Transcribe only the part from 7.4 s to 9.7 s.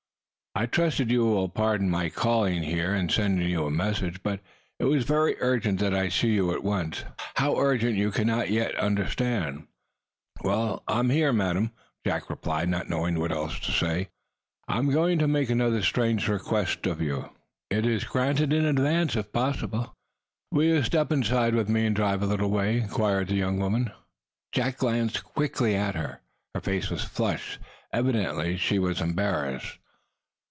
urgent you cannot yet understand."